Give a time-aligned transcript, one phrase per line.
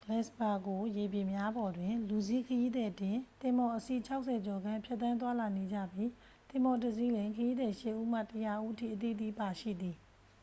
[0.05, 6.09] ဂလပ်စ်ပါဂိုရေပြင်များပေါ်တွင် လူစီးခရီးသည်တင် သင်္ဘော အစီး 60 ကျော်ခန့် ဖြတ်သန်းသွားလာနေကြပြီး
[6.49, 9.95] သင်္ဘောတစ်စီးလျှင် ခရီးသည် 8 ဦးမှ 100 ဦးအထိ အသီးသီး ပါရှိသည်